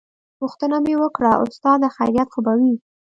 پوښتنه 0.39 0.77
مې 0.85 0.93
وکړه 1.01 1.31
استاده 1.45 1.87
خيريت 1.95 2.27
خو 2.33 2.39
به 2.45 2.53
وي. 2.59 2.73